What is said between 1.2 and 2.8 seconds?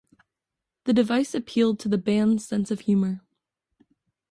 appealed to the band's sense of